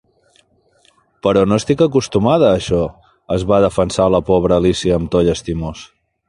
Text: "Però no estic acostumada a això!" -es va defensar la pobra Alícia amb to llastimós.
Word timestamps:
"Però 1.27 1.43
no 1.49 1.59
estic 1.61 1.83
acostumada 1.85 2.47
a 2.53 2.55
això!" 2.61 2.79
-es 2.89 3.45
va 3.53 3.61
defensar 3.67 4.09
la 4.15 4.23
pobra 4.31 4.59
Alícia 4.63 4.97
amb 4.99 5.13
to 5.17 5.23
llastimós. 5.29 5.87